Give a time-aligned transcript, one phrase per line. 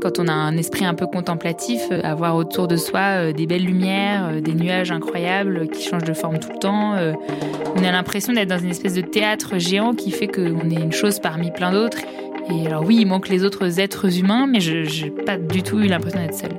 [0.00, 3.46] Quand on a un esprit un peu contemplatif, euh, avoir autour de soi euh, des
[3.46, 6.94] belles lumières, euh, des nuages incroyables qui changent de forme tout le temps,
[7.76, 10.92] on a l'impression d'être dans une espèce de théâtre géant qui fait qu'on est une
[10.92, 11.98] chose parmi plein d'autres.
[12.50, 15.78] Et alors oui, il manque les autres êtres humains, mais je n'ai pas du tout
[15.78, 16.58] eu l'impression d'être seule.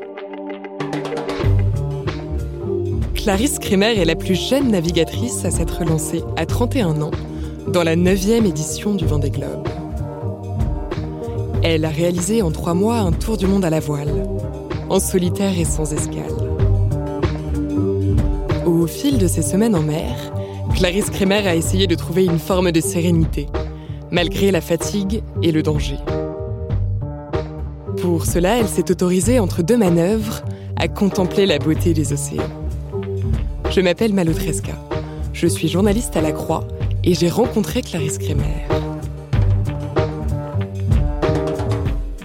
[3.16, 7.12] Clarisse Kremer est la plus jeune navigatrice à s'être lancée à 31 ans
[7.68, 9.68] dans la 9e édition du Vendée Globe.
[11.64, 14.12] Elle a réalisé en trois mois un tour du monde à la voile,
[14.90, 16.34] en solitaire et sans escale.
[18.66, 20.34] Au fil de ces semaines en mer,
[20.76, 23.46] Clarisse Kremer a essayé de trouver une forme de sérénité,
[24.10, 25.98] malgré la fatigue et le danger.
[28.02, 30.42] Pour cela, elle s'est autorisée entre deux manœuvres
[30.78, 32.50] à contempler la beauté des océans.
[33.70, 34.74] Je m'appelle Malotresca.
[35.32, 36.68] Je suis journaliste à La Croix
[37.04, 38.81] et j'ai rencontré Clarisse Kremer.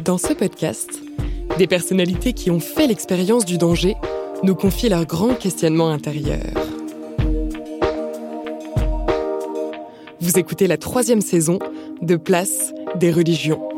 [0.07, 1.03] Dans ce podcast,
[1.59, 3.97] des personnalités qui ont fait l'expérience du danger
[4.45, 6.39] nous confient leurs grands questionnements intérieurs.
[10.21, 11.59] Vous écoutez la troisième saison
[12.03, 13.69] de Place des religions.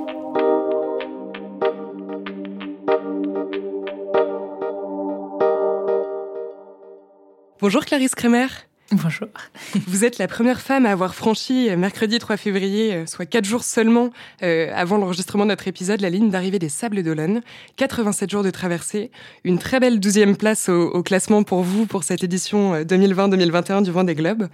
[7.58, 8.67] Bonjour Clarisse Kremer.
[8.90, 9.28] Bonjour.
[9.86, 13.44] Vous êtes la première femme à avoir franchi euh, mercredi 3 février, euh, soit quatre
[13.44, 14.08] jours seulement
[14.42, 17.42] euh, avant l'enregistrement de notre épisode, la ligne d'arrivée des Sables d'Olonne.
[17.76, 19.10] 87 jours de traversée,
[19.44, 24.14] une très belle douzième place au, classement pour vous pour cette édition 2020-2021 du Vendée
[24.14, 24.48] Globe.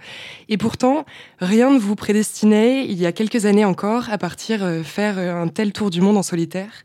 [0.49, 1.05] Et pourtant,
[1.39, 5.71] rien ne vous prédestinait, il y a quelques années encore, à partir faire un tel
[5.71, 6.83] tour du monde en solitaire.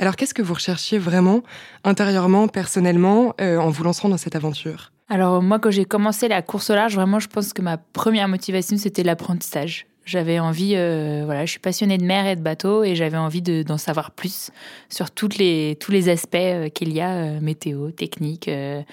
[0.00, 1.42] Alors qu'est-ce que vous recherchiez vraiment,
[1.84, 4.90] intérieurement, personnellement, en vous lançant dans cette aventure?
[5.08, 8.28] Alors moi, quand j'ai commencé la course au large, vraiment, je pense que ma première
[8.28, 9.86] motivation, c'était l'apprentissage.
[10.04, 13.42] J'avais envie, euh, voilà, je suis passionnée de mer et de bateau et j'avais envie
[13.42, 14.50] d'en savoir plus
[14.88, 15.06] sur
[15.38, 18.48] les, tous les aspects euh, qu'il y a, euh, météo, technique.
[18.48, 18.84] et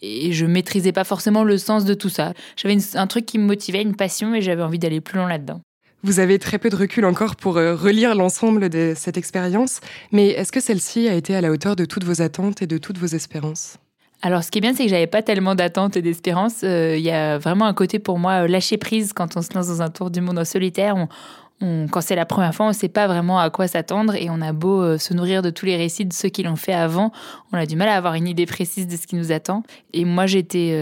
[0.00, 2.34] je maîtrisais pas forcément le sens de tout ça.
[2.54, 5.60] J'avais un truc qui me motivait, une passion et j'avais envie d'aller plus loin là-dedans.
[6.04, 9.80] Vous avez très peu de recul encore pour relire l'ensemble de cette expérience,
[10.12, 12.78] mais est-ce que celle-ci a été à la hauteur de toutes vos attentes et de
[12.78, 13.79] toutes vos espérances?
[14.22, 16.60] Alors, ce qui est bien, c'est que j'avais pas tellement d'attentes et d'espérances.
[16.62, 19.54] Euh, il y a vraiment un côté pour moi euh, lâcher prise quand on se
[19.54, 20.94] lance dans un tour du monde en solitaire.
[21.90, 24.40] Quand c'est la première fois, on ne sait pas vraiment à quoi s'attendre et on
[24.40, 27.12] a beau euh, se nourrir de tous les récits de ceux qui l'ont fait avant,
[27.52, 29.62] on a du mal à avoir une idée précise de ce qui nous attend.
[29.92, 30.74] Et moi, j'étais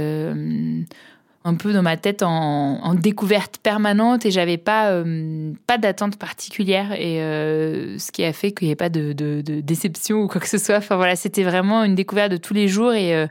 [1.49, 6.93] un peu dans ma tête en, découverte permanente et j'avais pas, euh, pas d'attente particulière
[6.93, 9.13] et euh, ce qui a fait qu'il n'y ait pas de,
[9.61, 10.77] déception ou quoi que ce soit.
[10.77, 13.27] Enfin voilà, c'était vraiment une découverte de tous les jours et, euh,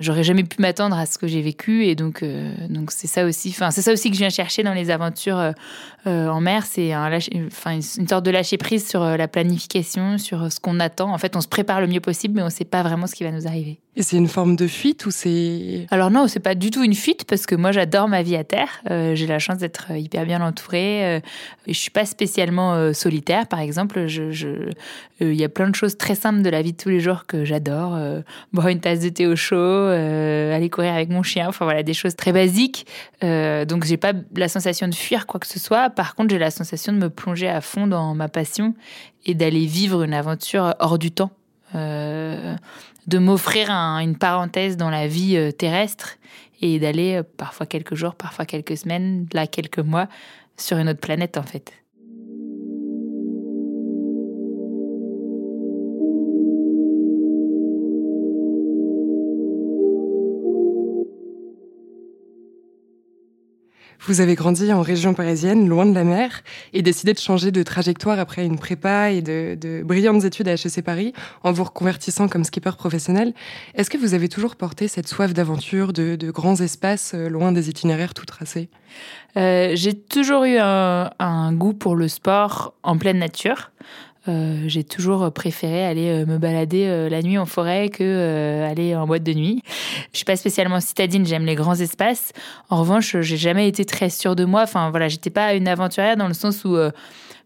[0.00, 3.24] j'aurais jamais pu m'attendre à ce que j'ai vécu et donc euh, donc c'est ça
[3.24, 5.52] aussi enfin c'est ça aussi que je viens chercher dans les aventures euh,
[6.06, 7.10] euh, en mer c'est un
[7.46, 11.12] enfin une sorte de lâcher prise sur la planification sur ce qu'on attend.
[11.12, 13.24] En fait on se prépare le mieux possible mais on ssais pas vraiment ce qui
[13.24, 13.78] va nous arriver.
[13.96, 16.94] Et c'est une forme de fuite ou c'est alors non c'est pas du tout une
[16.94, 20.42] fuite parce que moi j'adore ma vie à terre j'ai la chance d'être hyper bien
[20.42, 21.22] entourée
[21.66, 24.06] je suis pas spécialement solitaire par exemple.
[24.08, 24.70] Je
[25.20, 27.24] il y a plein de choses très simples de la vie de tous les jours
[27.26, 27.96] que j'adore
[28.52, 31.82] boire une tasse de thé au chaud euh, aller courir avec mon chien, enfin voilà,
[31.82, 32.86] des choses très basiques.
[33.22, 35.90] Euh, donc j'ai pas la sensation de fuir quoi que ce soit.
[35.90, 38.74] Par contre, j'ai la sensation de me plonger à fond dans ma passion
[39.24, 41.30] et d'aller vivre une aventure hors du temps.
[41.74, 42.54] Euh,
[43.06, 46.16] de m'offrir une parenthèse dans la vie terrestre
[46.62, 50.08] et d'aller parfois quelques jours, parfois quelques semaines, là quelques mois,
[50.56, 51.83] sur une autre planète en fait.
[64.06, 66.42] Vous avez grandi en région parisienne, loin de la mer,
[66.74, 70.82] et décidé de changer de trajectoire après une prépa et de, brillantes études à HEC
[70.84, 73.32] Paris, en vous reconvertissant comme skipper professionnel.
[73.74, 77.70] Est-ce que vous avez toujours porté cette soif d'aventure, de, grands espaces, euh, loin des
[77.70, 78.68] itinéraires tout tracés?
[79.38, 83.70] Euh, J'ai toujours eu un, goût pour le sport en pleine nature.
[84.26, 88.96] Euh, j'ai toujours préféré aller euh, me balader euh, la nuit en forêt que aller
[88.96, 89.62] en boîte de nuit.
[90.12, 92.32] Je suis pas spécialement citadine, j'aime les grands espaces.
[92.70, 94.62] En revanche, j'ai jamais été très sûre de moi.
[94.62, 96.76] Enfin voilà, j'étais pas une aventurière dans le sens où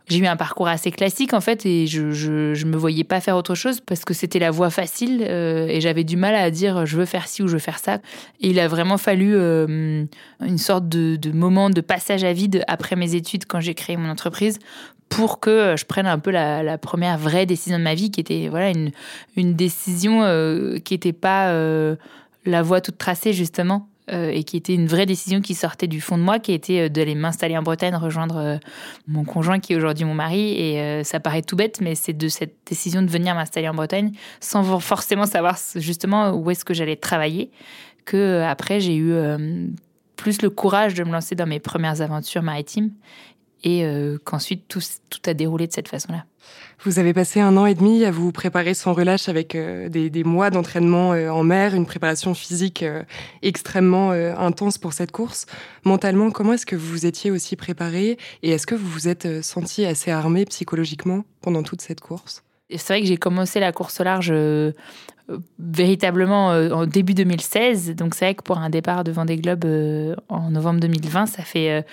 [0.07, 3.37] j'ai eu un parcours assez classique en fait et je, je, me voyais pas faire
[3.37, 6.97] autre chose parce que c'était la voie facile et j'avais du mal à dire je
[6.97, 7.99] veux faire ci ou je veux faire ça.
[8.41, 10.09] Il a vraiment fallu une
[10.59, 14.59] sorte de, moment de passage à vide après mes études quand j'ai créé mon entreprise
[15.09, 18.49] pour que je prenne un peu la, première vraie décision de ma vie qui était
[18.49, 18.91] voilà une,
[19.37, 21.53] une décision euh, qui n'était pas
[22.45, 26.01] la voie toute tracée justement euh, et qui était une vraie décision qui sortait du
[26.01, 28.57] fond de moi, qui était euh, d'aller m'installer en Bretagne, rejoindre euh,
[29.07, 30.53] mon conjoint qui est aujourd'hui mon mari.
[30.53, 34.13] Et ça paraît tout bête, mais c'est de cette décision de venir m'installer en Bretagne
[34.41, 37.51] sans forcément savoir justement où est-ce que j'allais travailler
[38.05, 39.13] que après j'ai eu
[40.17, 42.91] plus le courage de me lancer dans mes premières aventures maritimes
[43.65, 43.85] et
[44.25, 46.25] qu'ensuite tout, tout a déroulé de cette façon-là.
[46.85, 50.25] Vous avez passé un an et demi à vous préparer sans relâche avec euh, des,
[50.25, 53.03] mois d'entraînement euh, en mer, une préparation physique euh,
[53.43, 55.47] extrêmement intense pour cette course.
[55.85, 59.43] Mentalement, comment est-ce que vous vous étiez aussi préparé et est-ce que vous vous êtes
[59.43, 62.45] senti assez armé psychologiquement pendant toute cette course?
[62.71, 64.33] C'est vrai que j'ai commencé la course au large
[65.59, 67.95] véritablement en début 2016.
[67.97, 69.65] Donc c'est vrai que pour un départ de Vendée Globe
[70.29, 71.85] en novembre 2020, ça fait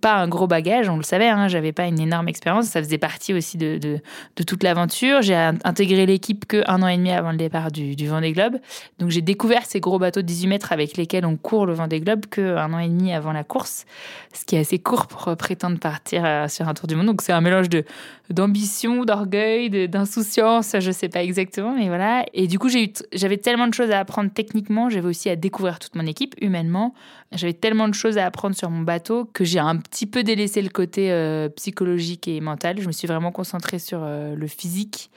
[0.00, 2.98] pas un gros bagage, on le savait, hein, j'avais pas une énorme expérience, ça faisait
[2.98, 4.00] partie aussi de, de,
[4.44, 5.22] toute l'aventure.
[5.22, 8.58] J'ai intégré l'équipe que un an et demi avant le départ du, du Vendée Globe,
[8.98, 12.00] donc j'ai découvert ces gros bateaux de 18 mètres avec lesquels on court le Vendée
[12.00, 13.86] Globe que un an et demi avant la course,
[14.32, 17.06] ce qui est assez court pour prétendre partir euh, sur un tour du monde.
[17.06, 17.84] Donc c'est un mélange de
[18.30, 22.24] d'ambition, d'orgueil, d'insouciance, je sais pas exactement, mais voilà.
[22.32, 25.78] Et du coup j'ai j'avais tellement de choses à apprendre techniquement, j'avais aussi à découvrir
[25.78, 26.94] toute mon équipe humainement,
[27.32, 30.62] j'avais tellement de choses à apprendre sur mon bateau que j'ai un petit peu délaissé
[30.62, 32.80] le côté euh, psychologique et mental.
[32.80, 35.10] Je me suis vraiment concentrée sur euh, le physique.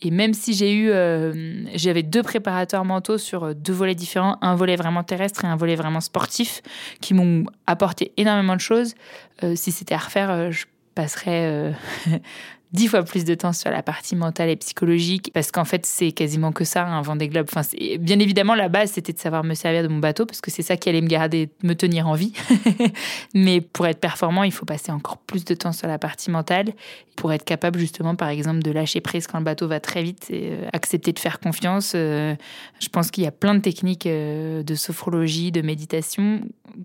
[0.00, 4.54] Et même si j'ai eu, euh, j'avais deux préparateurs mentaux sur deux volets différents, un
[4.54, 6.62] volet vraiment terrestre et un volet vraiment sportif,
[7.00, 8.94] qui m'ont apporté énormément de choses.
[9.56, 11.74] si c'était à refaire, je passerais
[12.72, 16.12] dix fois plus de temps sur la partie mentale et psychologique parce qu'en fait c'est
[16.12, 17.46] quasiment que ça un Vendée Globe.
[17.52, 17.66] Enfin,
[17.98, 20.62] bien évidemment la base c'était de savoir me servir de mon bateau parce que c'est
[20.62, 22.32] ça qui allait me garder, me tenir en vie.
[23.34, 26.72] Mais pour être performant, il faut passer encore plus de temps sur la partie mentale
[27.16, 30.30] pour être capable justement par exemple de lâcher prise quand le bateau va très vite
[30.30, 31.92] et euh, accepter de faire confiance.
[31.94, 32.34] Euh,
[32.80, 36.42] je pense qu'il y a plein de techniques euh, de sophrologie, de méditation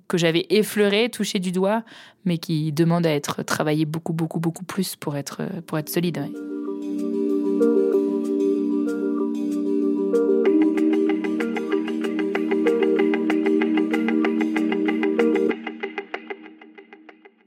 [0.08, 1.84] que j'avais effleurées, touchées du doigt,
[2.26, 6.30] mais qui demandent à être travaillées beaucoup beaucoup beaucoup plus pour être pour être solide.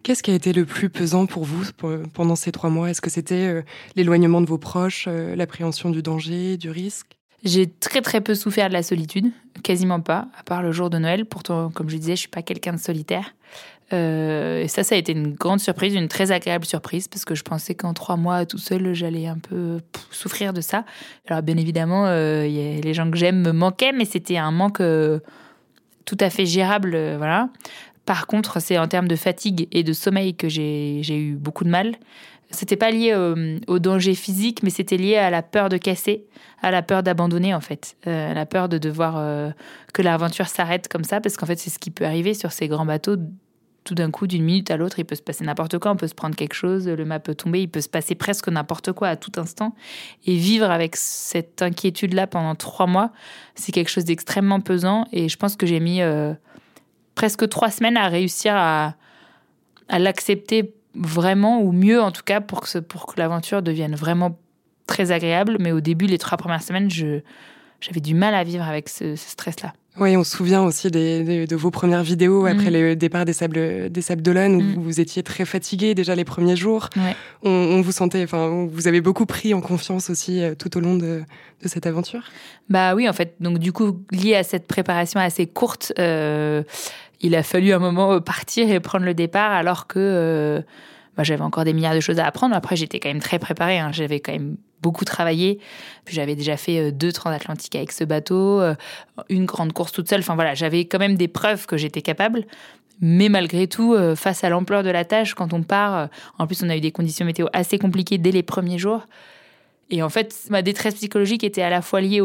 [0.06, 1.64] Qu'est-ce qui a été le plus pesant pour vous
[2.14, 2.90] pendant ces trois mois?
[2.90, 3.62] Est-ce que c'était euh,
[3.96, 7.18] l'éloignement de vos proches, euh, l'appréhension du danger, du risque?
[7.46, 9.30] J'ai très très peu souffert de la solitude,
[9.62, 11.24] quasiment pas, à part le jour de Noël.
[11.24, 13.36] Pourtant, comme je disais, je suis pas quelqu'un de solitaire.
[13.92, 17.36] Euh, et ça, ça a été une grande surprise, une très agréable surprise, parce que
[17.36, 19.78] je pensais qu'en trois mois tout seul, j'allais un peu
[20.10, 20.84] souffrir de ça.
[21.28, 25.20] Alors, bien évidemment, euh, les gens que j'aime me manquaient, mais c'était un manque euh,
[26.04, 26.98] tout à fait gérable.
[27.16, 27.48] voilà.
[28.06, 31.70] Par contre, c'est en termes de fatigue et de sommeil que j'ai eu beaucoup de
[31.70, 31.96] mal.
[32.50, 33.14] C'était pas lié
[33.66, 36.26] au, danger physique, mais c'était lié à la peur de casser,
[36.62, 39.52] à la peur d'abandonner en fait, à la peur de devoir
[39.92, 42.68] que l'aventure s'arrête comme ça, parce qu'en fait c'est ce qui peut arriver sur ces
[42.68, 43.16] grands bateaux
[43.86, 46.08] tout d'un coup, d'une minute à l'autre, il peut se passer n'importe quoi, on peut
[46.08, 49.08] se prendre quelque chose, le mât peut tomber, il peut se passer presque n'importe quoi
[49.08, 49.74] à tout instant.
[50.26, 53.12] Et vivre avec cette inquiétude-là pendant trois mois,
[53.54, 55.06] c'est quelque chose d'extrêmement pesant.
[55.12, 56.34] Et je pense que j'ai mis euh,
[57.14, 58.96] presque trois semaines à réussir à
[59.88, 64.38] l'accepter vraiment, ou mieux en tout cas, pour que, pour que l'aventure devienne vraiment
[64.86, 65.56] très agréable.
[65.60, 67.20] Mais au début, les trois premières semaines, je,
[67.80, 69.72] j'avais du mal à vivre avec ce stress-là.
[69.98, 72.46] Oui, on se souvient aussi des, de vos premières vidéos mm.
[72.46, 74.82] après le départ des Sables, des Sables d'Olonne où mm.
[74.82, 76.90] vous étiez très fatigué déjà les premiers jours.
[77.42, 80.96] On, vous sentait, enfin, vous avez beaucoup pris en confiance aussi euh, tout au long
[80.96, 81.22] de,
[81.62, 82.24] de, cette aventure.
[82.68, 86.62] Bah oui, en fait, donc du coup, lié à cette préparation assez courte, euh,
[87.20, 90.60] il a fallu un moment partir et prendre le départ alors que euh,
[91.16, 92.54] bah, j'avais encore des milliards de choses à apprendre.
[92.54, 93.78] Après, j'étais quand même très préparée.
[93.78, 93.90] Hein.
[93.92, 95.58] J'avais quand même beaucoup travaillé.
[96.06, 98.74] J'avais déjà fait euh, deux transatlantiques avec ce bateau, euh,
[99.28, 100.20] une grande course toute seule.
[100.20, 102.44] Enfin voilà, j'avais quand même des preuves que j'étais capable.
[103.00, 106.08] Mais malgré tout, euh, face à l'ampleur de la tâche, quand on part,
[106.38, 109.06] en plus on a eu des conditions météo assez compliquées dès les premiers jours.
[109.90, 112.20] Et en fait, ma détresse psychologique était à la fois liée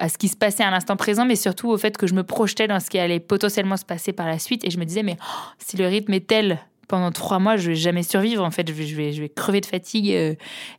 [0.00, 2.22] à ce qui se passait à l'instant présent, mais surtout au fait que je me
[2.22, 4.64] projetais dans ce qui allait potentiellement se passer par la suite.
[4.64, 6.58] Et je me disais, mais oh, si le rythme est tel
[6.88, 8.44] pendant trois mois, je vais jamais survivre.
[8.44, 10.10] En fait, je vais, je vais, crever de fatigue.
[10.10, 10.34] Euh,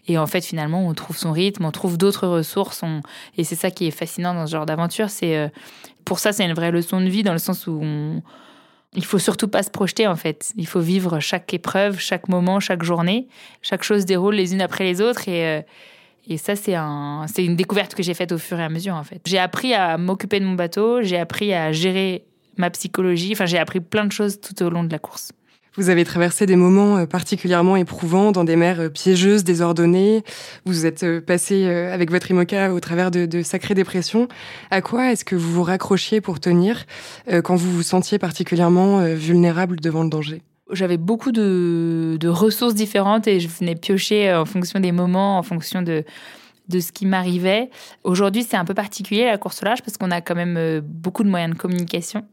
[0.08, 2.84] et en fait, finalement, on trouve son rythme, on trouve d'autres ressources.
[3.38, 5.12] Et c'est ça qui est fascinant dans ce genre d'aventure.
[5.12, 5.50] C'est euh,
[6.04, 7.82] pour ça, c'est une vraie leçon de vie dans le sens où
[8.96, 10.52] Il faut surtout pas se projeter en fait.
[10.56, 13.28] Il faut vivre chaque épreuve, chaque moment, chaque journée.
[13.62, 15.62] Chaque chose déroule les unes après les autres et euh,
[16.28, 18.96] et ça, c'est un, c'est une découverte que j'ai faite au fur et à mesure,
[18.96, 19.22] en fait.
[19.26, 22.24] J'ai appris à m'occuper de mon bateau, j'ai appris à gérer
[22.56, 25.34] ma psychologie, enfin, j'ai appris plein de choses tout au long de la course.
[25.76, 30.24] Vous avez traversé des moments euh, particulièrement éprouvants dans des mers euh, piégeuses, désordonnées.
[30.66, 34.28] Vous êtes euh, passé avec votre IMOCA au travers de, sacrées dépressions.
[34.70, 36.86] À quoi est-ce que vous vous raccrochiez pour tenir
[37.44, 40.42] quand vous vous sentiez particulièrement vulnérable devant le danger?
[40.72, 45.44] J'avais beaucoup de, de, ressources différentes et je venais piocher en fonction des moments, en
[45.44, 46.04] fonction de,
[46.70, 47.70] de ce qui m'arrivait.
[48.04, 51.24] Aujourd'hui, c'est un peu particulier la course au large parce qu'on a quand même beaucoup
[51.24, 52.26] de moyens de communication.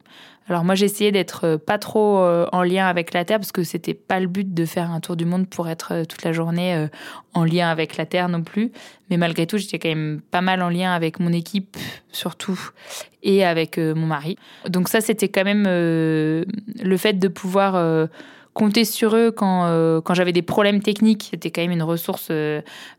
[0.49, 3.63] Alors moi, j'essayais d'être euh, pas trop euh, en lien avec la Terre parce que
[3.63, 6.33] c'était pas le but de faire un tour du monde pour être euh, toute la
[6.33, 6.89] journée
[7.35, 8.73] en lien avec la Terre non plus.
[9.11, 11.77] Mais malgré tout, j'étais quand même pas mal en lien avec mon équipe
[12.11, 12.59] surtout
[13.23, 14.37] et avec mon mari.
[14.69, 18.09] Donc ça, c'était quand même le fait de pouvoir
[18.55, 21.29] compter sur eux quand, quand j'avais des problèmes techniques.
[21.31, 22.31] C'était quand même une ressource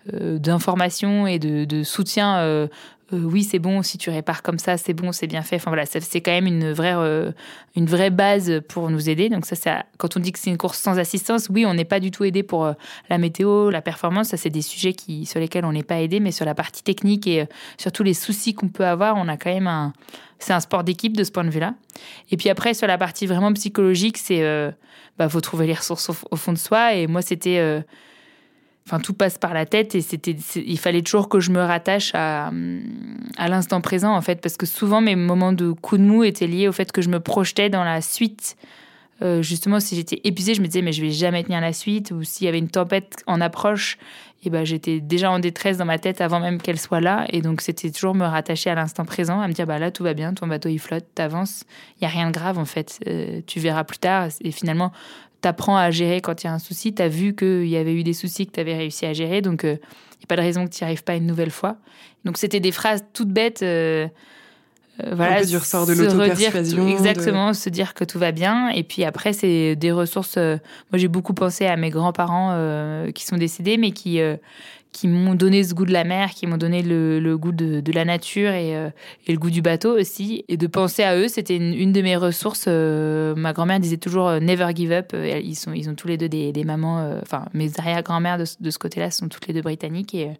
[0.05, 2.67] d'information et de, de soutien
[3.13, 5.57] euh, oui, c'est bon, si tu répares comme ça, c'est bon, c'est bien fait.
[5.57, 7.31] Enfin voilà, c'est quand même une vraie, euh,
[7.75, 9.29] une vraie base pour nous aider.
[9.29, 11.99] Donc ça, quand on dit que c'est une course sans assistance, oui, on n'est pas
[11.99, 12.73] du tout aidé pour euh,
[13.09, 14.29] la météo, la performance.
[14.29, 16.83] Ça, c'est des sujets qui, sur lesquels on n'est pas aidé, mais sur la partie
[16.83, 17.45] technique et
[17.77, 19.93] surtout les soucis qu'on peut avoir, on a quand même un.
[20.39, 21.75] C'est un sport d'équipe de ce point de vue-là.
[22.31, 24.43] Et puis après, sur la partie vraiment psychologique, c'est
[25.19, 26.95] bah faut trouver les ressources au, fond de soi.
[26.95, 27.83] Et moi, c'était
[28.87, 32.11] Enfin, tout passe par la tête et c'était, il fallait toujours que je me rattache
[32.15, 32.51] à,
[33.37, 36.47] à l'instant présent en fait, parce que souvent mes moments de coup de mou étaient
[36.47, 38.57] liés au fait que je me projetais dans la suite.
[39.21, 42.11] Euh, justement, si j'étais épuisée, je me disais mais je vais jamais tenir la suite,
[42.11, 43.99] ou s'il y avait une tempête en approche,
[44.43, 47.41] et ben j'étais déjà en détresse dans ma tête avant même qu'elle soit là, et
[47.41, 50.15] donc c'était toujours me rattacher à l'instant présent, à me dire bah là tout va
[50.15, 51.65] bien, ton bateau il flotte, t'avances,
[51.99, 54.91] il y a rien de grave en fait, euh, tu verras plus tard, et finalement
[55.41, 56.93] t'apprends à gérer quand il y a un souci.
[56.93, 59.41] Tu as vu qu'il y avait eu des soucis que tu avais réussi à gérer.
[59.41, 61.51] Donc, il euh, n'y a pas de raison que tu n'y arrives pas une nouvelle
[61.51, 61.77] fois.
[62.25, 63.63] Donc, c'était des phrases toutes bêtes.
[63.63, 64.07] Euh,
[65.03, 66.87] euh, voilà, un peu du ressort de l'auto-persuasion.
[66.87, 68.69] Exactement, se dire que tout va bien.
[68.69, 70.37] Et puis après, c'est des ressources.
[70.37, 70.59] moi,
[70.95, 74.19] j'ai beaucoup pensé à mes grands-parents qui sont décédés, mais qui,
[74.91, 78.05] qui m'ont donné ce goût de la mer, qui m'ont donné le, goût de, la
[78.05, 78.89] nature euh,
[79.25, 80.43] et, le goût du bateau aussi.
[80.49, 82.65] Et de penser à eux, c'était une, de mes ressources.
[82.67, 85.13] Euh, ma grand-mère disait toujours euh, never give up.
[85.13, 89.47] Ils, ont tous les deux des, mamans, enfin mes arrière-grand-mères de, ce côté-là sont toutes
[89.47, 90.13] les deux britanniques.
[90.13, 90.31] Et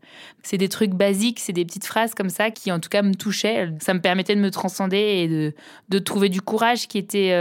[0.44, 3.14] c'est des trucs basiques, c'est des petites phrases comme ça qui en tout cas me
[3.14, 3.70] touchaient.
[3.80, 5.54] Ça me permettait de me transcender et
[5.90, 7.32] de, trouver du courage qui était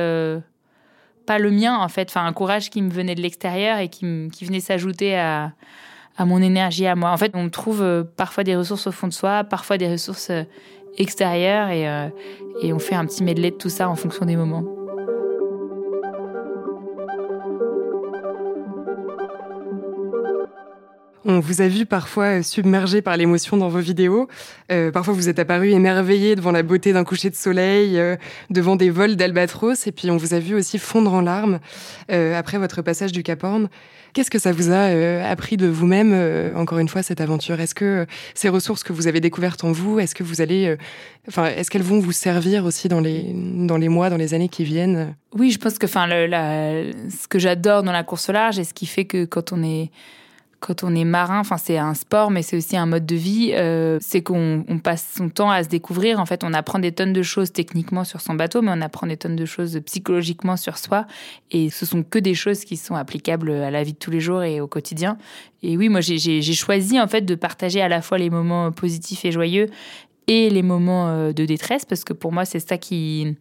[1.26, 4.04] pas le mien en fait, enfin un courage qui me venait de l'extérieur et qui
[4.04, 5.52] venait s'ajouter à
[6.16, 7.10] à mon énergie à moi.
[7.10, 10.30] En fait, on trouve euh, parfois des ressources au fond de soi, parfois des ressources
[10.30, 10.42] euh,
[10.98, 12.08] extérieures et, euh,
[12.62, 14.79] et on fait un petit medley de tout ça en fonction des moments.
[21.24, 24.28] On vous a vu parfois submergé par l'émotion dans vos vidéos.
[24.92, 28.00] parfois, vous êtes apparu émerveillé devant la beauté d'un coucher de soleil,
[28.48, 29.86] devant des vols d'albatros.
[29.86, 31.60] Et puis, on vous a vu aussi fondre en larmes
[32.08, 33.68] après votre passage du Cap Horn.
[34.12, 37.60] Qu'est-ce que ça vous a euh, appris de vous-même, euh, encore une fois, cette aventure?
[37.60, 40.76] Est-ce que euh, ces ressources que vous avez découvertes en vous, est-ce que vous allez,
[41.28, 44.48] enfin, est-ce qu'elles vont vous servir aussi dans les, dans les mois, dans les années
[44.48, 45.14] qui viennent?
[45.32, 48.74] Oui, je pense que, enfin, ce que j'adore dans la course au large et ce
[48.74, 49.90] qui fait que quand on est
[50.60, 53.52] quand on est marin, enfin c'est un sport, mais c'est aussi un mode de vie.
[53.54, 56.20] Euh, c'est qu'on passe son temps à se découvrir.
[56.20, 59.06] En fait, on apprend des tonnes de choses techniquement sur son bateau, mais on apprend
[59.06, 61.06] des tonnes de choses psychologiquement sur soi.
[61.50, 64.20] Et ce sont que des choses qui sont applicables à la vie de tous les
[64.20, 65.16] jours et au quotidien.
[65.62, 69.24] Et oui, moi j'ai choisi en fait de partager à la fois les moments positifs
[69.24, 69.66] et joyeux
[70.26, 73.36] et les moments euh, de détresse, parce que pour moi c'est ça qui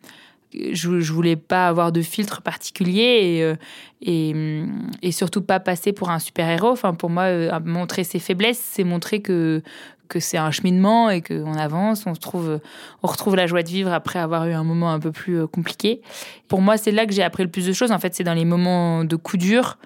[0.54, 6.10] je, voulais pas avoir de filtre particulier et, euh, mm, et, surtout pas passer pour
[6.10, 6.72] un super héros.
[6.72, 9.62] Enfin, pour moi, euh, montrer ses faiblesses, c'est montrer que
[10.10, 12.60] que c'est un cheminement et qu'on avance, on se trouve,
[13.04, 15.48] on retrouve la joie de vivre après avoir eu un moment un peu plus euh,
[15.48, 16.02] compliqué.
[16.48, 17.92] Pour moi, c'est là que j'ai appris le plus de choses.
[17.92, 19.78] En fait, c'est dans les moments de coup dur.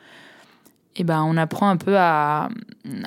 [0.95, 2.49] Et ben, on apprend un peu à,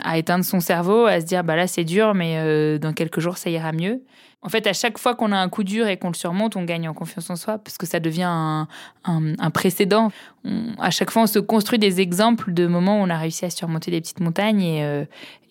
[0.03, 3.39] à éteindre son cerveau, à se dire bah là c'est dur, mais dans quelques jours
[3.39, 4.03] ça ira mieux.
[4.47, 6.63] En fait, à chaque fois qu'on a un coup dur et qu'on le surmonte, on
[6.63, 8.67] gagne en confiance en soi parce que ça devient
[9.05, 10.13] un, précédent.
[10.79, 13.51] à chaque fois, on se construit des exemples de moments où on a réussi à
[13.51, 15.05] surmonter des petites montagnes et, euh,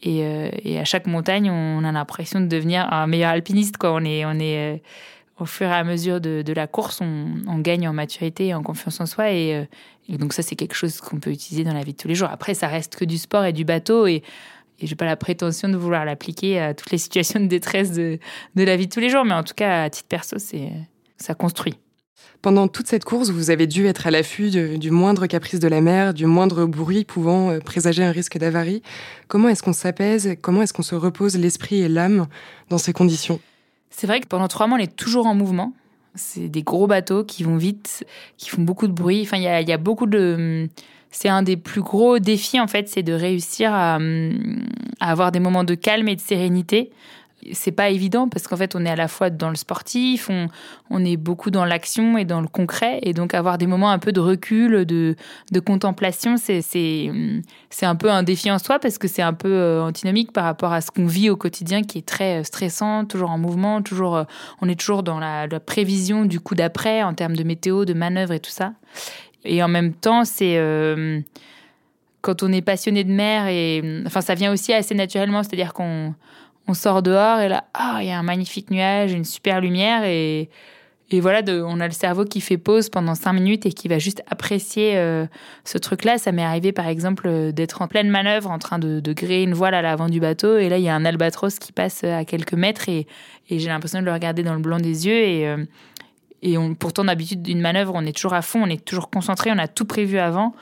[0.07, 3.75] euh, et, à chaque montagne, on a l'impression de devenir un meilleur alpiniste.
[3.75, 3.91] Quoi.
[3.91, 4.77] On est, on est, euh,
[5.39, 9.01] au fur et à mesure de, la course, on, gagne en maturité et en confiance
[9.01, 9.31] en soi.
[9.31, 9.67] Et,
[10.07, 12.15] et donc ça, c'est quelque chose qu'on peut utiliser dans la vie de tous les
[12.15, 12.29] jours.
[12.31, 14.07] Après, ça reste que du sport et du bateau.
[14.07, 14.23] Et
[14.79, 18.19] et j'ai pas la prétention de vouloir l'appliquer à toutes les situations de détresse de,
[18.55, 20.71] de, la vie de tous les jours, mais en tout cas, à titre perso, c'est,
[21.17, 21.75] ça construit.
[22.41, 25.81] Pendant toute cette course, vous avez dû être à l'affût du moindre caprice de la
[25.81, 28.83] mer, du moindre bruit pouvant euh, présager un risque d'avarie.
[29.27, 30.35] Comment est-ce qu'on s'apaise?
[30.41, 32.27] Comment est-ce qu'on se repose l'esprit et l'âme
[32.69, 33.39] dans ces conditions?
[33.97, 35.71] C'est vrai que pendant trois mois, on est toujours en mouvement.
[36.15, 38.05] C'est des gros bateaux qui vont vite,
[38.37, 39.21] qui font beaucoup de bruit.
[39.21, 40.67] Enfin, il y a, beaucoup de.
[41.11, 43.97] C'est un des plus gros défis, en fait, c'est de réussir à,
[44.99, 46.91] avoir des moments de calme et de sérénité
[47.53, 50.47] c'est pas évident parce qu'en fait, on est à la fois dans le sportif, on,
[50.89, 52.99] on est beaucoup dans l'action et dans le concret.
[53.03, 55.15] Et donc, avoir des moments un peu de recul, de,
[55.51, 57.11] de contemplation, c'est,
[57.81, 60.73] un peu un défi en soi parce que c'est un peu euh, antinomique par rapport
[60.73, 64.15] à ce qu'on vit au quotidien qui est très euh, stressant, toujours en mouvement, toujours,
[64.15, 64.23] euh,
[64.61, 67.93] on est toujours dans la, la prévision du coup d'après en termes de météo, de
[67.93, 68.73] manœuvre et tout ça.
[69.43, 70.55] Et en même temps, c'est.
[72.21, 76.15] quand on est passionné de mer et enfin ça vient aussi assez naturellement c'est-à-dire qu'on
[76.67, 80.03] on sort dehors et là, ah, il y a un magnifique nuage, une super lumière
[80.03, 80.49] et,
[81.11, 83.99] et voilà, on a le cerveau qui fait pause pendant cinq minutes et qui va
[83.99, 85.27] juste apprécier euh,
[85.63, 86.17] ce truc-là.
[86.17, 89.43] Ça m'est arrivé par exemple euh, d'être en pleine manœuvre en train de, de gréer
[89.43, 92.03] une voile à l'avant du bateau et là il y a un albatros qui passe
[92.03, 93.07] à quelques mètres et,
[93.49, 95.63] j'ai l'impression de le regarder dans le blanc des yeux et, euh,
[96.41, 99.51] et on, pourtant d'habitude d'une manœuvre on est toujours à fond, on est toujours concentré,
[99.53, 100.55] on a tout prévu avant.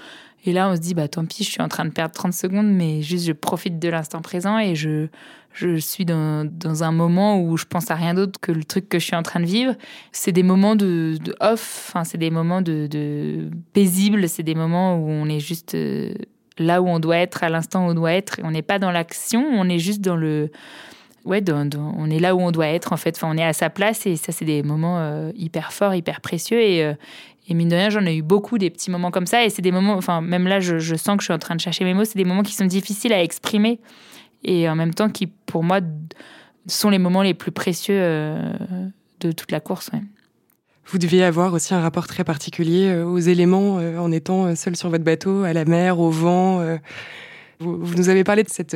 [0.46, 2.34] Et là, on se dit, bah tant pis, je suis en train de perdre 30
[2.34, 5.08] secondes, mais juste je profite de l'instant présent et je,
[5.54, 8.90] je suis dans, dans, un moment où je pense à rien d'autre que le truc
[8.90, 9.76] que je suis en train de vivre.
[10.12, 14.56] C'est des moments de, de off, enfin, c'est des moments de, de paisibles, c'est des
[14.56, 16.14] moments où on est juste euh,
[16.58, 18.40] là où on doit être, à l'instant où on doit être.
[18.44, 20.52] On n'est pas dans l'action, on est juste dans le.
[21.24, 23.16] Ouais, dans, on est là où on doit être en fait.
[23.16, 26.20] Enfin, on est à sa place et ça, c'est des moments euh, hyper forts, hyper
[26.20, 26.60] précieux.
[26.60, 26.96] Et, euh,
[27.48, 29.44] et mine de rien, j'en ai eu beaucoup des petits moments comme ça.
[29.44, 31.62] Et c'est des moments, enfin, même là, je, sens que je suis en train de
[31.62, 32.06] chercher mes mots.
[32.06, 33.80] C'est des moments qui sont difficiles à exprimer
[34.44, 35.80] et en même temps qui, pour moi,
[36.68, 38.54] sont les moments les plus précieux euh,
[39.20, 39.90] de toute la course.
[40.86, 44.76] Vous deviez avoir aussi un rapport très particulier euh, aux éléments euh, en étant seul
[44.78, 46.62] sur votre bateau, à la mer, au vent.
[47.64, 48.76] Vous, nous avez parlé de cette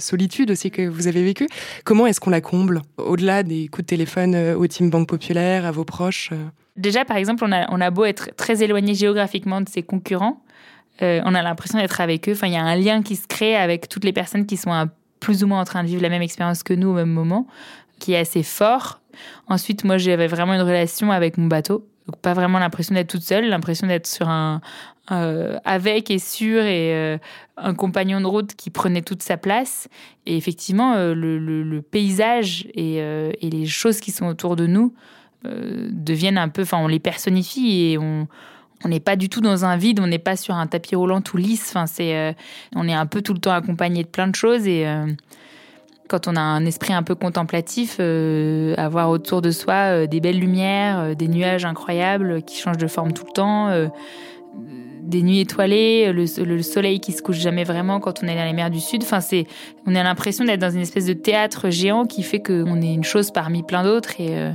[0.00, 1.48] solitude aussi que vous avez vécue.
[1.84, 5.70] Comment est-ce qu'on la comble Au-delà des coups de téléphone au Team Banque Populaire, à
[5.70, 6.30] vos proches
[6.76, 10.42] Déjà, par exemple, on a, beau être très éloigné géographiquement de ses concurrents,
[11.00, 12.32] on a l'impression d'être avec eux.
[12.32, 14.88] Enfin, il y a un lien qui se crée avec toutes les personnes qui sont
[15.20, 17.46] plus ou moins en train de vivre la même expérience que nous au même moment,
[17.98, 19.00] qui est assez fort.
[19.48, 21.86] Ensuite, moi, j'avais vraiment une relation avec mon bateau.
[22.06, 24.60] Donc, pas vraiment l'impression d'être toute seule, l'impression d'être sur un,
[25.12, 27.18] euh, avec et sur et euh,
[27.56, 29.88] un compagnon de route qui prenait toute sa place.
[30.26, 33.00] Et effectivement, euh, le, paysage et,
[33.40, 34.92] les choses qui sont autour de nous
[35.44, 38.26] deviennent un peu, enfin, on les personnifie et on,
[38.84, 41.36] n'est pas du tout dans un vide, on n'est pas sur un tapis roulant tout
[41.36, 41.68] lisse.
[41.68, 42.34] Enfin, c'est,
[42.74, 44.86] on est un peu tout le temps accompagné de plein de choses et
[46.08, 50.38] quand on a un esprit un peu contemplatif, euh, avoir autour de soi des belles
[50.38, 53.90] lumières, des nuages incroyables qui changent de forme tout le temps,
[55.02, 58.52] des nuits étoilées, le, soleil qui se couche jamais vraiment quand on est dans les
[58.52, 59.02] mers du sud.
[59.02, 59.46] Enfin, c'est,
[59.86, 63.04] on a l'impression d'être dans une espèce de théâtre géant qui fait qu'on est une
[63.04, 64.52] chose parmi plein d'autres et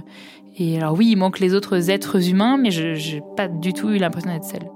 [0.58, 3.90] et alors oui, il manque les autres êtres humains, mais je n'ai pas du tout
[3.90, 4.70] eu l'impression d'être seule.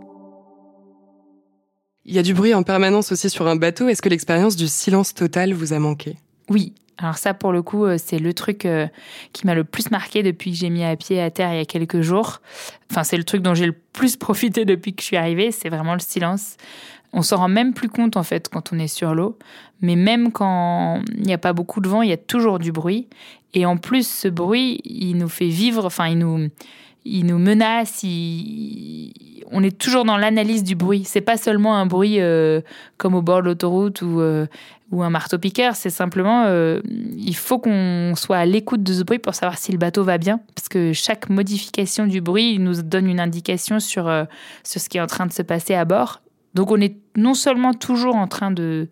[2.05, 3.87] Il y a du bruit en permanence aussi sur un bateau.
[3.87, 6.17] Est-ce que l'expérience du silence total vous a manqué?
[6.49, 6.73] Oui.
[6.97, 8.87] Alors ça, pour le coup, euh, c'est le truc euh,
[9.33, 11.61] qui m'a le plus marqué depuis que j'ai mis à pied à terre il y
[11.61, 12.41] a quelques jours.
[12.89, 15.69] Enfin, c'est le truc dont j'ai le plus profité depuis que je suis arrivée, c'est
[15.69, 16.55] vraiment le silence.
[17.11, 19.37] On s'en rend même plus compte en fait quand on est sur l'eau,
[19.81, 22.71] mais même quand il n'y a pas beaucoup de vent, il y a toujours du
[22.71, 23.07] bruit.
[23.53, 26.49] Et en plus, ce bruit, il nous fait vivre, enfin, il nous,
[27.05, 28.03] il nous menace.
[29.51, 31.03] On est toujours dans l'analyse du bruit.
[31.05, 32.61] C'est pas seulement un bruit euh,
[32.97, 34.47] comme au bord de l'autoroute ou, euh,
[34.91, 35.75] ou un marteau-piqueur.
[35.75, 36.81] C'est simplement, euh,
[37.15, 40.17] il faut qu'on soit à l'écoute de ce bruit pour savoir si le bateau va
[40.17, 40.39] bien.
[40.55, 44.11] Parce que chaque modification du bruit nous donne une indication sur,
[44.63, 46.21] sur ce qui est en train de se passer à bord.
[46.55, 48.87] Donc on est non seulement toujours en train de,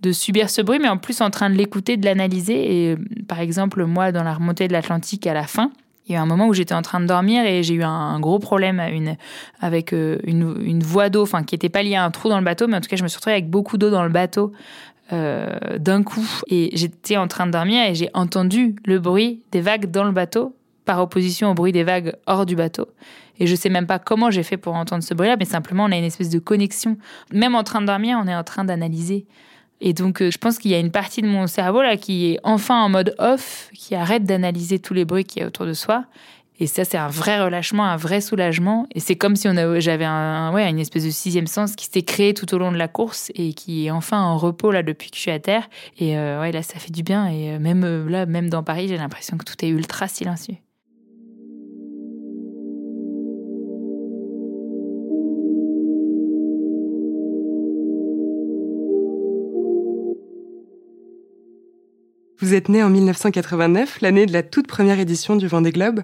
[0.00, 2.90] de subir ce bruit, mais en plus en train de l'écouter, de l'analyser.
[2.90, 2.96] Et
[3.28, 5.70] par exemple, moi, dans la remontée de l'Atlantique à la fin,
[6.08, 8.18] il y a un moment où j'étais en train de dormir et j'ai eu un,
[8.18, 8.80] gros problème
[9.60, 12.44] avec euh, une, voie d'eau, enfin qui n'était pas liée à un trou dans le
[12.44, 14.52] bateau, mais en tout cas je me suis retrouvée avec beaucoup d'eau dans le bateau
[15.12, 16.26] euh, d'un coup.
[16.48, 20.12] Et j'étais en train de dormir et j'ai entendu le bruit des vagues dans le
[20.12, 22.88] bateau par opposition au bruit des vagues hors du bateau.
[23.38, 25.92] Et je sais même pas comment j'ai fait pour entendre ce bruit-là, mais simplement on
[25.92, 26.98] a une espèce de connexion.
[27.32, 29.26] Même en train de dormir, on est en train d'analyser.
[29.84, 32.32] Et donc, euh, je pense qu'il y a une partie de mon cerveau là qui
[32.32, 35.66] est enfin en mode off, qui arrête d'analyser tous les bruits qu'il y a autour
[35.66, 36.04] de soi.
[36.60, 38.86] Et ça, c'est un vrai relâchement, un vrai soulagement.
[38.94, 42.02] Et c'est comme si on j'avais un, ouais, une espèce de sixième sens qui s'était
[42.02, 45.10] créé tout au long de la course et qui est enfin en repos là depuis
[45.10, 45.68] que je suis à terre.
[45.98, 47.26] Et euh, ouais, là, ça fait du bien.
[47.26, 50.56] Et euh, même là, même dans Paris, j'ai l'impression que tout est ultra silencieux.
[62.42, 66.00] Vous êtes né en 1989, l'année de la toute première édition du Vendée Globe.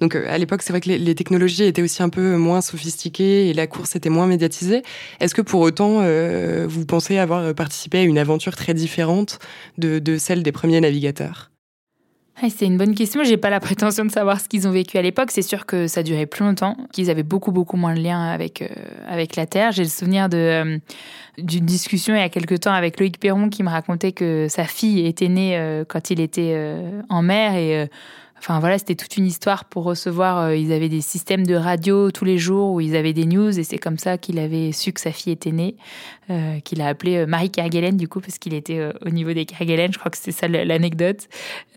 [0.00, 3.52] Donc à l'époque, c'est vrai que les, technologies étaient aussi un peu moins sophistiquées et
[3.52, 4.82] la course était moins médiatisée.
[5.20, 6.02] Est-ce que pour autant,
[6.66, 9.38] vous pensez avoir participé à une aventure très différente
[9.76, 11.51] de, de celle des premiers navigateurs?
[12.48, 13.22] C'est une bonne question.
[13.24, 15.30] J'ai pas la prétention de savoir ce qu'ils ont vécu à l'époque.
[15.30, 18.62] C'est sûr que ça durait plus longtemps, qu'ils avaient beaucoup beaucoup moins de liens avec
[18.62, 19.72] euh, la Terre.
[19.72, 20.78] J'ai le souvenir euh,
[21.38, 24.64] d'une discussion il y a quelque temps avec Loïc Perron qui me racontait que sa
[24.64, 26.56] fille était née euh, quand il était
[27.08, 27.88] en mer et
[28.42, 30.38] Enfin voilà, c'était toute une histoire pour recevoir.
[30.38, 33.56] Euh, ils avaient des systèmes de radio tous les jours où ils avaient des news
[33.56, 35.76] et c'est comme ça qu'il avait su que sa fille était née,
[36.28, 39.46] euh, qu'il a appelé euh, Marie Kerguelen du coup parce qu'il était au niveau des
[39.46, 39.92] Kerguelen.
[39.92, 41.28] Je crois que c'est ça l'anecdote.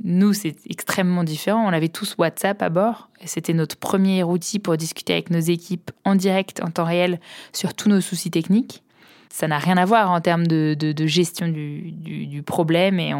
[0.04, 1.64] Nous, c'est extrêmement différent.
[1.64, 5.92] On avait tous WhatsApp à bord c'était notre premier outil pour discuter avec nos équipes
[6.04, 7.20] en direct, en temps réel,
[7.54, 8.84] sur tous nos soucis techniques
[9.30, 10.76] ça n'a rien à voir en termes de,
[11.08, 13.14] gestion du, problème et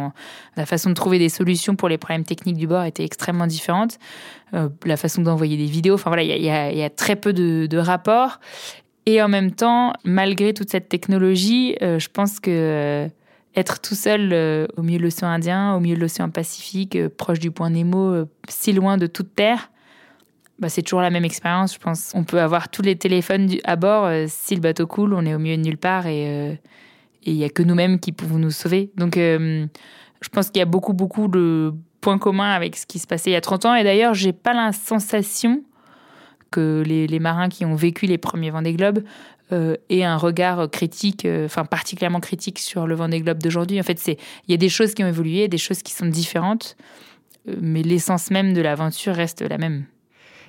[0.56, 3.98] la façon de trouver des solutions pour les problèmes techniques du bord était extrêmement différente.
[4.54, 8.40] Euh, la façon d'envoyer des vidéos, enfin voilà, il y, a, très peu de, rapports.
[9.04, 13.08] Et en même temps, malgré toute cette technologie, euh, je pense que euh,
[13.54, 17.50] être tout seul au milieu de l'océan Indien, au milieu de l'océan Pacifique, proche du
[17.50, 19.70] point Nemo, si loin de toute terre,
[20.58, 22.12] bah, c'est toujours la même expérience, je pense.
[22.14, 24.06] On peut avoir tous les téléphones à bord.
[24.06, 26.54] Euh, si le bateau coule, on est au milieu de nulle part et euh,
[27.24, 28.90] il n'y a que nous-mêmes qui pouvons nous sauver.
[28.96, 29.66] Donc, euh,
[30.22, 33.30] je pense qu'il y a beaucoup, beaucoup de points communs avec ce qui se passait
[33.30, 33.74] il y a 30 ans.
[33.74, 35.62] Et d'ailleurs, j'ai pas la sensation
[36.50, 39.02] que les, marins qui ont vécu les premiers Vendée Globe
[39.50, 43.78] aient un regard critique, enfin particulièrement critique sur le Vendée Globe d'aujourd'hui.
[43.78, 44.16] En fait, il
[44.48, 46.76] y a des choses qui ont évolué, des choses qui sont différentes,
[47.60, 49.84] mais l'essence même de l'aventure reste la même.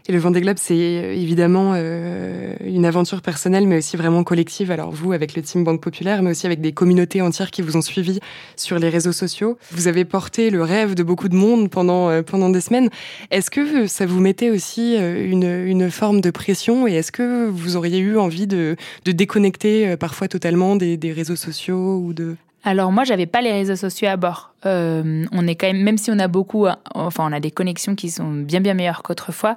[0.08, 4.72] Et le Vendée Globe, c'est euh, évidemment euh, une aventure personnelle, mais aussi vraiment collective.
[4.72, 7.76] Alors vous, avec le Team Banque Populaire, mais aussi avec des communautés entières qui vous
[7.76, 8.20] ont suivi
[8.56, 9.58] sur les réseaux sociaux.
[9.72, 12.90] Vous avez porté le rêve de beaucoup de monde pendant, euh, pendant des semaines.
[13.32, 16.88] Est-ce que ça vous mettait aussi une, une forme de pression?
[16.88, 21.36] Et est-ce que vous auriez eu envie de, de déconnecter parfois totalement des, des réseaux
[21.36, 22.36] sociaux ou de...
[22.68, 24.52] Alors moi, j'avais pas les réseaux sociaux à bord.
[24.66, 27.96] Euh, on est quand même, même si on a beaucoup, enfin, on a des connexions
[27.96, 29.56] qui sont bien bien meilleures qu'autrefois.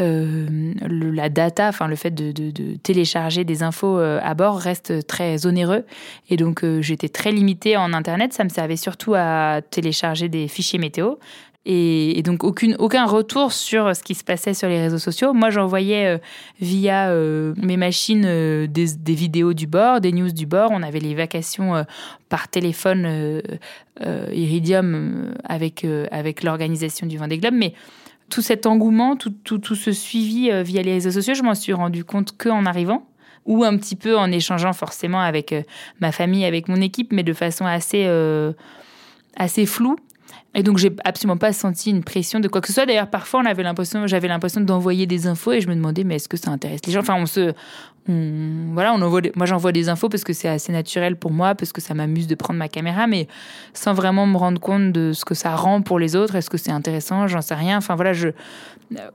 [0.00, 5.44] Euh, la data, enfin, le fait de, télécharger des infos euh, à bord reste très
[5.44, 5.84] onéreux.
[6.30, 8.32] Et donc, j'étais très limitée en internet.
[8.32, 11.16] Ça me servait surtout à télécharger des fichiers météo.
[11.64, 15.32] Et, donc aucun retour sur ce qui se passait sur les réseaux sociaux.
[15.32, 16.18] Moi, j'envoyais euh,
[16.60, 20.70] via euh, mes machines euh, des, vidéos du bord, des news du bord.
[20.72, 21.84] On avait les vacations
[22.28, 23.42] par téléphone
[24.32, 27.54] Iridium avec, avec l'organisation du Vendée Globe.
[27.54, 27.74] Mais
[28.28, 31.72] tout cet engouement, tout, tout, tout ce suivi via les réseaux sociaux, je m'en suis
[31.72, 33.06] rendu compte qu'en arrivant
[33.44, 35.54] ou un petit peu en échangeant forcément avec
[36.00, 38.08] ma famille, avec mon équipe, mais de façon assez,
[39.36, 39.96] assez floue.
[40.54, 42.84] Et donc, j'ai absolument pas senti une pression de quoi que ce soit.
[42.84, 46.16] D'ailleurs, parfois, on avait l'impression, j'avais l'impression d'envoyer des infos et je me demandais, mais
[46.16, 47.00] est-ce que ça intéresse les gens?
[47.00, 47.54] Enfin, on se,
[48.06, 51.72] voilà, on envoie, moi, j'envoie des infos parce que c'est assez naturel pour moi, parce
[51.72, 53.28] que ça m'amuse de prendre ma caméra, mais
[53.72, 56.34] sans vraiment me rendre compte de ce que ça rend pour les autres.
[56.34, 57.26] Est-ce que c'est intéressant?
[57.28, 57.78] J'en sais rien.
[57.78, 58.28] Enfin, voilà, je,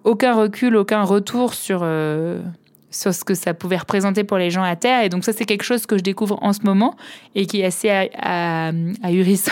[0.04, 1.82] aucun recul, aucun retour sur.
[1.84, 2.42] Euh,
[2.90, 5.04] sur ce que ça pouvait représenter pour les gens à terre.
[5.04, 6.96] Et donc ça, c'est quelque chose que je découvre en ce moment
[7.36, 7.90] et qui est assez
[9.04, 9.52] ahurissant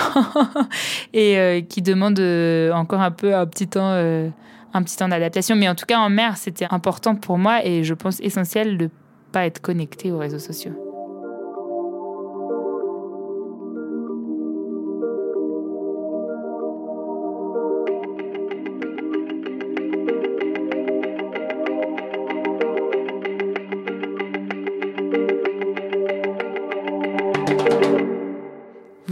[1.14, 4.30] et euh, qui demande euh, encore un peu un petit temps, euh,
[4.74, 5.56] temps d'adaptation.
[5.56, 8.90] Mais en tout cas, en mer, c'était important pour moi et je pense essentiel de
[9.32, 10.85] pas être connecté aux réseaux sociaux.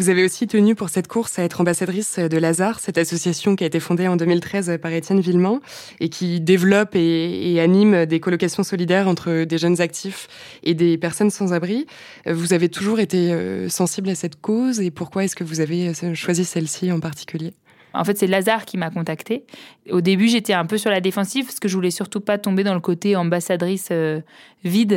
[0.03, 3.63] Vous avez aussi tenu pour cette course à être ambassadrice de Lazare, cette association qui
[3.63, 5.61] a été fondée en 2013 par Étienne Villemont
[6.01, 10.27] et qui développe et, anime des colocations solidaires entre des jeunes actifs
[10.61, 11.87] et des personnes sans abri.
[12.25, 15.87] Vous avez toujours été euh, sensible à cette cause et pourquoi est-ce que vous avez
[15.87, 17.53] euh, choisi celle-ci en particulier?
[17.93, 19.45] En fait, c'est Lazare qui m'a contactée.
[19.89, 22.63] Au début, j'étais un peu sur la défensive parce que je voulais surtout pas tomber
[22.63, 24.21] dans le côté ambassadrice euh,
[24.63, 24.93] vide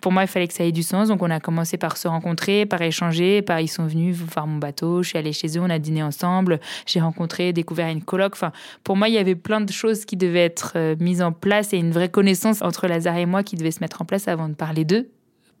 [0.00, 1.08] pour moi, il fallait que ça ait du sens.
[1.08, 4.58] Donc, on a commencé par se rencontrer, par échanger, par ils sont venus voir mon
[4.58, 5.02] bateau.
[5.02, 6.60] Je suis allée chez eux, on a dîné ensemble.
[6.86, 8.32] J'ai rencontré, découvert une colloque.
[8.34, 8.52] Enfin,
[8.82, 11.72] pour moi, il y avait plein de choses qui devaient être euh, mises en place
[11.72, 14.48] et une vraie connaissance entre Lazare et moi qui devait se mettre en place avant
[14.48, 15.10] de parler d'eux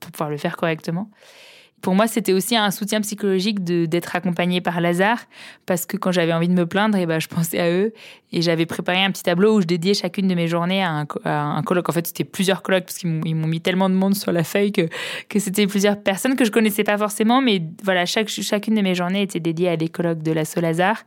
[0.00, 1.10] pour pouvoir le faire correctement.
[1.80, 5.20] Pour moi, c'était aussi un soutien psychologique d'être accompagnée par Lazare,
[5.66, 7.92] parce que quand j'avais envie de me plaindre, et eh ben, je pensais à eux.
[8.32, 11.06] Et j'avais préparé un petit tableau où je dédiais chacune de mes journées à un,
[11.24, 11.88] à colloque.
[11.88, 14.72] En fait, c'était plusieurs colloques, parce qu'ils m'ont mis tellement de monde sur la feuille
[14.72, 14.88] que,
[15.28, 17.40] que c'était plusieurs personnes que je connaissais pas forcément.
[17.40, 21.02] Mais voilà, chaque, chacune de mes journées était dédiée à des colloques de l'assaut Lazare.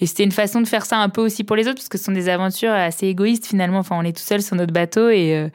[0.00, 1.98] Et c'était une façon de faire ça un peu aussi pour les autres, parce que
[1.98, 3.78] ce sont des aventures assez égoïstes finalement.
[3.78, 5.48] Enfin, on est tout seul sur notre bateau et, euh,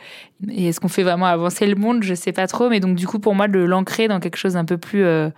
[0.50, 2.04] et est-ce qu'on fait vraiment avancer le monde?
[2.04, 2.70] Je sais pas trop.
[2.70, 5.30] Mais donc, du coup, pour moi, de l'ancrer dans quelque chose un peu plus, euh,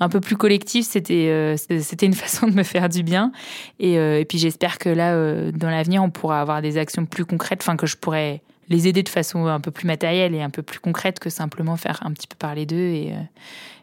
[0.00, 3.32] un peu plus collectif, c'était, euh, c'était une façon de me faire du bien.
[3.78, 7.60] Et, et puis, j'espère que là, dans l'avenir, on pourra avoir des actions plus concrètes,
[7.62, 10.62] enfin, que je pourrais les aider de façon un peu plus matérielle et un peu
[10.62, 13.12] plus concrète que simplement faire un petit peu parler d'eux et,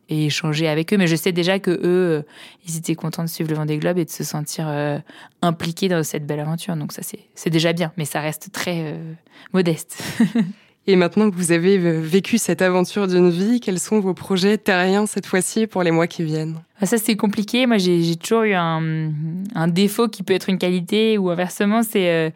[0.09, 0.97] échanger avec eux.
[0.97, 2.21] Mais je sais déjà que eux, euh,
[2.65, 4.99] ils étaient contents de suivre le Vendée Globe et de se sentir euh,
[5.41, 6.77] impliqués dans cette belle aventure.
[6.77, 7.01] Donc ça,
[7.35, 9.13] c'est déjà bien, mais ça reste très euh,
[9.51, 10.01] modeste.
[10.87, 15.05] et maintenant que vous avez vécu cette aventure d'une vie, quels sont vos projets terriens
[15.05, 16.55] cette fois-ci pour les mois qui viennent?
[16.79, 17.65] Ah, ça, c'est compliqué.
[17.65, 19.11] Moi, j'ai toujours eu un,
[19.55, 21.83] un, défaut qui peut être une qualité ou inversement.
[21.83, 22.33] C'est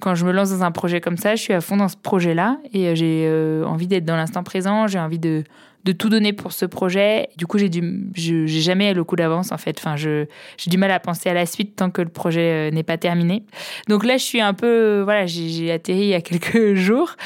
[0.00, 1.96] quand je me lance dans un projet comme ça, je suis à fond dans ce
[1.96, 4.86] projet-là et j'ai envie d'être dans l'instant présent.
[4.86, 5.44] J'ai envie de,
[5.84, 7.28] de tout donner pour ce projet.
[7.36, 9.76] Du coup, j'ai du, j'ai jamais le coup d'avance en fait.
[9.78, 12.70] Enfin, je, j'ai du mal à penser à la suite tant que le projet euh,
[12.70, 13.44] n'est pas terminé.
[13.88, 17.16] Donc là, je suis un peu, euh, voilà, j'ai, atterri il y a quelques jours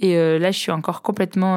[0.00, 1.56] et euh, là, je suis encore complètement,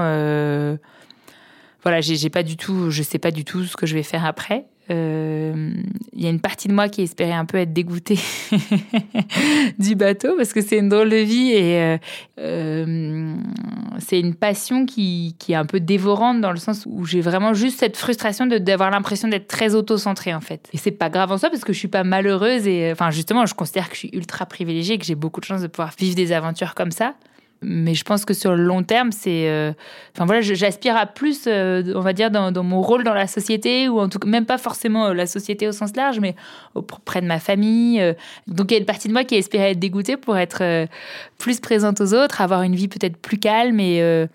[1.83, 4.03] voilà, j'ai, j'ai pas du tout, je sais pas du tout ce que je vais
[4.03, 5.73] faire après il euh,
[6.15, 8.19] y a une partie de moi qui espérait un peu être dégoûtée
[9.79, 11.97] du bateau parce que c'est une drôle de vie et euh,
[12.39, 13.35] euh,
[13.99, 17.53] c'est une passion qui, qui, est un peu dévorante dans le sens où j'ai vraiment
[17.53, 20.67] juste cette frustration d'avoir l'impression d'être très auto-centrée en fait.
[20.73, 23.45] Et c'est pas grave en soi parce que je suis pas malheureuse et enfin justement
[23.45, 25.93] je considère que je suis ultra privilégiée et que j'ai beaucoup de chance de pouvoir
[25.97, 27.13] vivre des aventures comme ça.
[27.63, 29.47] Mais je pense que sur le long terme, c'est.
[29.47, 29.71] Euh,
[30.15, 33.87] enfin voilà, j'aspire à plus, euh, on va dire, dans, mon rôle dans la société,
[33.87, 36.35] ou en tout cas, même pas forcément euh, la société au sens large, mais
[36.73, 38.01] auprès de ma famille.
[38.47, 40.87] Donc il y a une partie de moi qui espérait être dégoûtée pour être
[41.37, 44.27] plus présente aux autres, avoir une vie peut-être plus calme et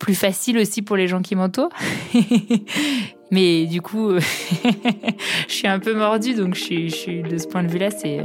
[0.00, 1.70] plus facile aussi pour les gens qui m'entourent.
[3.32, 4.12] Mais du coup,
[5.48, 8.20] je suis un peu mordue, donc je suis, de ce point de vue-là, c'est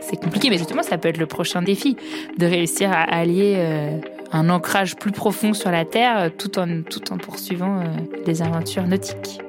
[0.00, 0.50] c'est compliqué.
[0.50, 1.96] Mais justement, ça peut être le prochain défi,
[2.38, 3.98] de réussir à allier euh,
[4.32, 7.84] un ancrage plus profond sur la Terre euh, tout en, tout en poursuivant euh,
[8.26, 9.40] des aventures nautiques.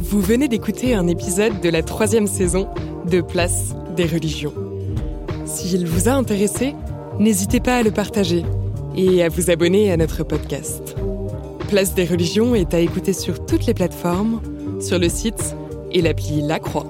[0.00, 2.68] Vous venez d'écouter un épisode de la troisième saison
[3.08, 4.54] de Place des religions.
[5.44, 6.74] S'il vous a intéressé,
[7.20, 8.42] n'hésitez pas à le partager
[8.96, 10.96] et à vous abonner à notre podcast.
[11.68, 14.40] Place des religions est à écouter sur toutes les plateformes,
[14.80, 15.54] sur le site
[15.92, 16.86] et l'appli La Croix.